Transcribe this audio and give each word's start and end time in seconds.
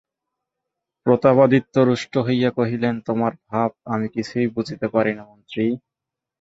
প্রতাপাদিত্য 1.05 1.75
রুষ্ট 1.89 2.13
হইয়া 2.17 2.49
কহিলেন, 2.51 2.95
তোমার 3.07 3.33
ভাব 3.49 3.69
আমি 3.85 4.07
কিছুই 4.15 4.47
বুঝিতে 4.55 4.87
পারি 4.87 5.11
না 5.15 5.23
মন্ত্রী। 5.25 5.65